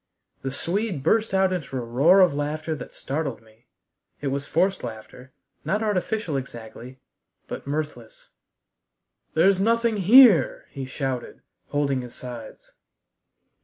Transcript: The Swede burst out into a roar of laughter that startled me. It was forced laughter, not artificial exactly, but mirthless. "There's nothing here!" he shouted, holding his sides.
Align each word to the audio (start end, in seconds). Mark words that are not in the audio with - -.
The 0.41 0.49
Swede 0.49 1.03
burst 1.03 1.31
out 1.31 1.53
into 1.53 1.77
a 1.77 1.81
roar 1.81 2.21
of 2.21 2.33
laughter 2.33 2.73
that 2.73 2.91
startled 2.95 3.43
me. 3.43 3.67
It 4.19 4.29
was 4.29 4.47
forced 4.47 4.83
laughter, 4.83 5.31
not 5.63 5.83
artificial 5.83 6.37
exactly, 6.37 6.97
but 7.47 7.67
mirthless. 7.67 8.31
"There's 9.35 9.59
nothing 9.61 9.97
here!" 9.97 10.65
he 10.71 10.85
shouted, 10.85 11.43
holding 11.67 12.01
his 12.01 12.15
sides. 12.15 12.73